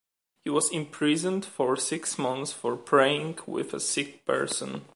He 0.43 0.49
was 0.49 0.71
imprisoned 0.71 1.45
for 1.45 1.77
six 1.77 2.17
months 2.17 2.51
for 2.51 2.75
praying 2.75 3.37
with 3.45 3.71
a 3.71 3.79
sick 3.79 4.25
person. 4.25 4.81